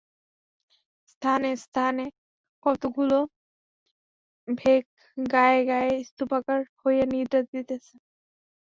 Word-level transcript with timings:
স্থানে 1.09 1.51
স্থানে 1.63 2.05
কতকগুলা 2.65 3.19
ভেক 4.47 4.83
গায়ে 5.17 5.61
গায়ে 5.69 5.93
স্তূপাকার 6.07 6.59
হইয়া 6.81 7.05
নিদ্রা 7.11 7.39
দিতেছে। 7.49 7.93